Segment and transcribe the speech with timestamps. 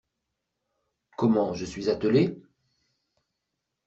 [1.15, 2.41] Comment, je suis attelée?